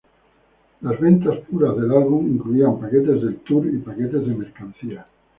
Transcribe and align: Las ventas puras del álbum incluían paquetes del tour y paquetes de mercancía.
Las 0.81 0.99
ventas 0.99 1.37
puras 1.41 1.75
del 1.77 1.91
álbum 1.91 2.27
incluían 2.27 2.79
paquetes 2.79 3.21
del 3.21 3.35
tour 3.41 3.67
y 3.67 3.77
paquetes 3.77 4.25
de 4.27 4.33
mercancía. 4.33 5.05